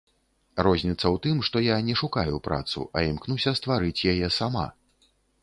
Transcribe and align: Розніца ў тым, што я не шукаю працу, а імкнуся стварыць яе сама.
Розніца 0.67 1.03
ў 1.13 1.17
тым, 1.25 1.43
што 1.49 1.61
я 1.65 1.77
не 1.89 1.95
шукаю 2.01 2.41
працу, 2.49 2.87
а 2.97 3.05
імкнуся 3.11 3.55
стварыць 3.61 4.05
яе 4.15 4.33
сама. 4.41 4.67